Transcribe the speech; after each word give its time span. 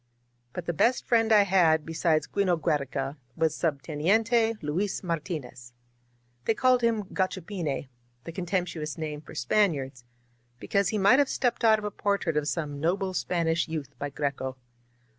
But 0.53 0.65
the 0.65 0.73
best 0.73 1.05
friend 1.05 1.31
I 1.31 1.43
had 1.43 1.85
beside 1.85 2.23
'Gino 2.33 2.57
Giiereca 2.57 3.17
was 3.35 3.55
Subteniente 3.55 4.55
Luis 4.63 5.03
Martinez. 5.03 5.73
They 6.45 6.55
called 6.55 6.81
him 6.81 7.03
Gachvr 7.13 7.45
pine— 7.47 7.87
the 8.23 8.31
contemptuous 8.31 8.97
name 8.97 9.21
for 9.21 9.35
Spaniards— 9.35 10.03
^be 10.59 10.67
cause 10.71 10.89
he 10.89 10.97
might 10.97 11.19
have 11.19 11.29
stepped 11.29 11.63
out 11.63 11.77
of 11.77 11.85
a 11.85 11.91
portrait 11.91 12.35
of 12.35 12.47
some 12.47 12.79
noble 12.79 13.13
Spanish 13.13 13.67
youth 13.67 13.93
by 13.99 14.09
Greco. 14.09 14.57